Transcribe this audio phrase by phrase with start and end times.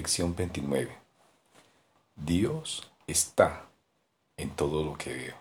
[0.00, 0.96] Lección 29.
[2.16, 3.66] Dios está
[4.38, 5.36] en todo lo que veo.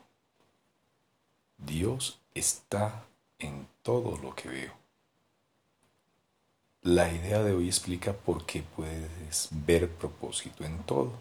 [1.58, 3.06] Dios está
[3.38, 4.74] en todo lo que veo.
[6.82, 11.14] La idea de hoy explica por qué puedes ver propósito en todo.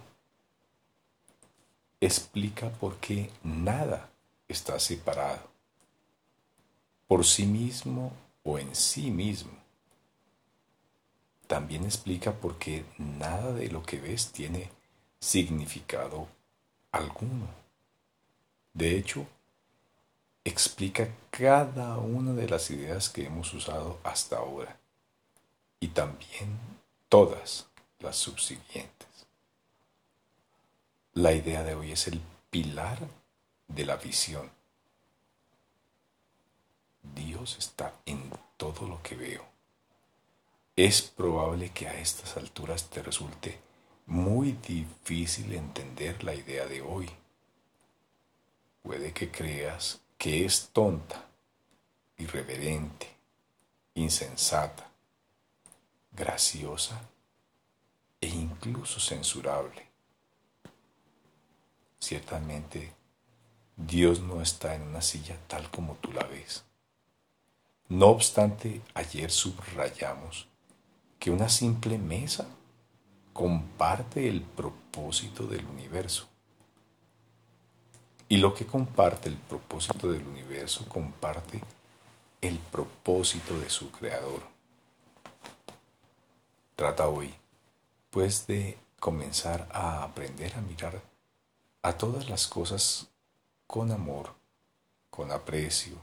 [2.01, 4.11] Explica por qué nada
[4.49, 5.49] está separado
[7.07, 8.13] por sí mismo
[8.43, 9.68] o en sí mismo
[11.49, 14.71] también explica por qué nada de lo que ves tiene
[15.19, 16.29] significado
[16.93, 17.49] alguno.
[18.75, 19.27] De hecho,
[20.45, 24.79] explica cada una de las ideas que hemos usado hasta ahora
[25.81, 26.59] y también
[27.09, 27.67] todas
[27.99, 29.09] las subsiguientes.
[31.15, 32.99] La idea de hoy es el pilar
[33.69, 34.51] de la visión.
[37.15, 39.58] Dios está en todo lo que veo.
[40.79, 43.59] Es probable que a estas alturas te resulte
[44.07, 47.11] muy difícil entender la idea de hoy.
[48.85, 51.27] Puede que creas que es tonta,
[52.17, 53.09] irreverente,
[53.95, 54.89] insensata,
[56.13, 57.11] graciosa
[58.21, 59.85] e incluso censurable.
[61.99, 62.93] Ciertamente,
[63.77, 66.63] Dios no está en una silla tal como tú la ves.
[67.89, 70.47] No obstante, ayer subrayamos
[71.19, 72.47] que una simple mesa
[73.33, 76.29] comparte el propósito del universo.
[78.29, 81.63] Y lo que comparte el propósito del universo comparte
[82.41, 84.43] el propósito de su creador.
[86.77, 87.35] Trata hoy,
[88.11, 91.01] pues, de comenzar a aprender a mirar
[91.83, 93.09] a todas las cosas
[93.67, 94.35] con amor,
[95.11, 95.97] con aprecio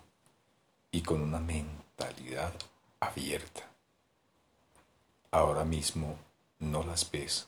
[0.91, 2.53] y con una mentalidad
[2.99, 3.74] abierta
[5.35, 6.17] ahora mismo
[6.59, 7.47] no las ves,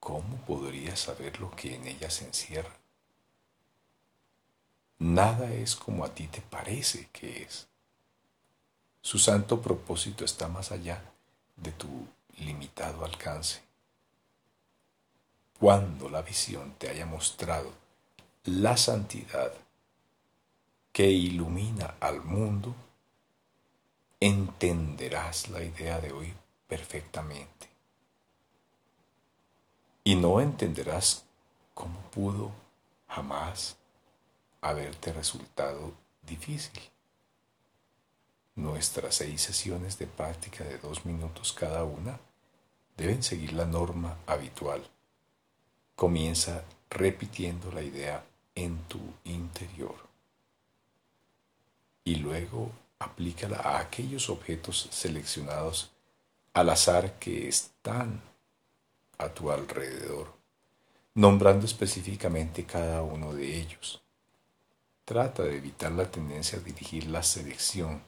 [0.00, 2.74] ¿cómo podrías saber lo que en ellas se encierra?
[4.98, 7.68] Nada es como a ti te parece que es.
[9.02, 11.02] Su santo propósito está más allá
[11.56, 12.06] de tu
[12.38, 13.60] limitado alcance.
[15.58, 17.72] Cuando la visión te haya mostrado
[18.44, 19.52] la santidad
[20.92, 22.74] que ilumina al mundo,
[24.24, 26.32] entenderás la idea de hoy
[26.68, 27.68] perfectamente.
[30.04, 31.24] Y no entenderás
[31.74, 32.52] cómo pudo
[33.08, 33.76] jamás
[34.60, 36.80] haberte resultado difícil.
[38.54, 42.20] Nuestras seis sesiones de práctica de dos minutos cada una
[42.96, 44.88] deben seguir la norma habitual.
[45.96, 49.96] Comienza repitiendo la idea en tu interior
[52.04, 52.70] y luego
[53.02, 55.90] aplícala a aquellos objetos seleccionados
[56.54, 58.20] al azar que están
[59.18, 60.32] a tu alrededor,
[61.14, 64.02] nombrando específicamente cada uno de ellos.
[65.04, 68.02] Trata de evitar la tendencia a dirigir la selección,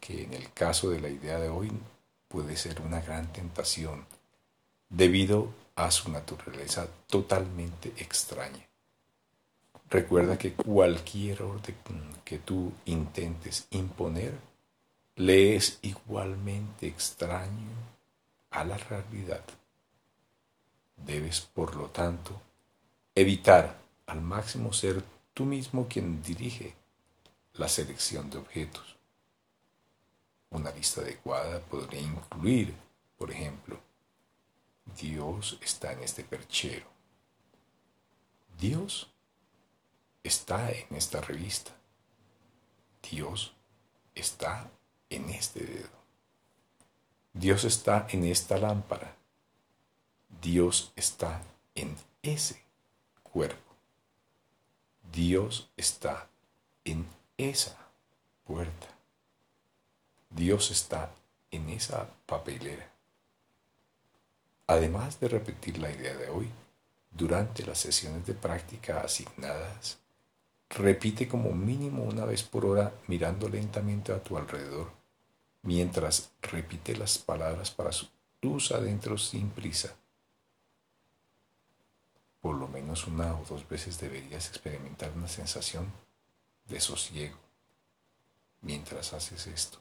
[0.00, 1.70] que en el caso de la idea de hoy
[2.28, 4.06] puede ser una gran tentación,
[4.88, 8.66] debido a su naturaleza totalmente extraña.
[9.92, 11.76] Recuerda que cualquier orden
[12.24, 14.32] que tú intentes imponer
[15.16, 17.68] le es igualmente extraño
[18.48, 19.44] a la realidad.
[20.96, 22.40] Debes, por lo tanto,
[23.14, 23.76] evitar
[24.06, 25.04] al máximo ser
[25.34, 26.74] tú mismo quien dirige
[27.52, 28.96] la selección de objetos.
[30.48, 32.74] Una lista adecuada podría incluir,
[33.18, 33.78] por ejemplo,
[34.98, 36.86] Dios está en este perchero.
[38.58, 39.12] Dios
[40.32, 41.72] está en esta revista.
[43.10, 43.52] Dios
[44.14, 44.70] está
[45.10, 45.98] en este dedo.
[47.34, 49.14] Dios está en esta lámpara.
[50.40, 51.42] Dios está
[51.74, 52.62] en ese
[53.22, 53.74] cuerpo.
[55.12, 56.28] Dios está
[56.84, 57.06] en
[57.36, 57.76] esa
[58.44, 58.88] puerta.
[60.30, 61.10] Dios está
[61.50, 62.88] en esa papelera.
[64.66, 66.48] Además de repetir la idea de hoy,
[67.10, 70.01] durante las sesiones de práctica asignadas
[70.74, 74.90] Repite como mínimo una vez por hora mirando lentamente a tu alrededor,
[75.62, 77.90] mientras repite las palabras para
[78.40, 79.94] tus adentro sin prisa.
[82.40, 85.92] Por lo menos una o dos veces deberías experimentar una sensación
[86.66, 87.36] de sosiego
[88.62, 89.78] mientras haces esto.